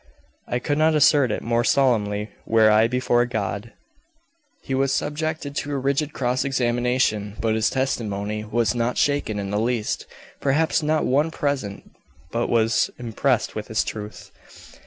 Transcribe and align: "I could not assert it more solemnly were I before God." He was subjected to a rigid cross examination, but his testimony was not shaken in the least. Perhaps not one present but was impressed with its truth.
"I 0.47 0.57
could 0.57 0.79
not 0.79 0.95
assert 0.95 1.29
it 1.29 1.43
more 1.43 1.63
solemnly 1.63 2.31
were 2.47 2.71
I 2.71 2.87
before 2.87 3.23
God." 3.27 3.71
He 4.63 4.73
was 4.73 4.91
subjected 4.91 5.55
to 5.57 5.73
a 5.73 5.77
rigid 5.77 6.11
cross 6.11 6.43
examination, 6.43 7.35
but 7.39 7.53
his 7.53 7.69
testimony 7.69 8.43
was 8.43 8.73
not 8.73 8.97
shaken 8.97 9.37
in 9.37 9.51
the 9.51 9.59
least. 9.61 10.07
Perhaps 10.39 10.81
not 10.81 11.05
one 11.05 11.29
present 11.29 11.83
but 12.31 12.47
was 12.49 12.89
impressed 12.97 13.53
with 13.53 13.69
its 13.69 13.83
truth. 13.83 14.31